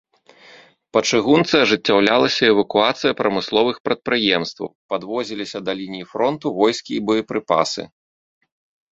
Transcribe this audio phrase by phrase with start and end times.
[0.95, 7.83] Па чыгунцы ажыццяўлялася эвакуацыя прамысловых прадпрыемстваў, падвозіліся да лініі фронту войскі і боепрыпасы.